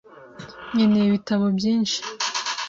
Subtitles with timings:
[0.71, 1.99] Nkeneye ibitabo byinshi.